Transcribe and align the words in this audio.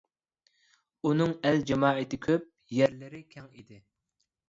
ئۇنىڭ 1.09 1.35
ئەل-جامائىتى 1.51 2.21
كۆپ، 2.27 2.51
يەرلىرى 2.81 3.25
كەڭ 3.37 3.55
ئىدى. 3.57 3.83